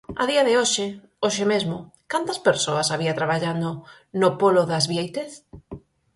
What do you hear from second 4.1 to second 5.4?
no polo das Biéitez?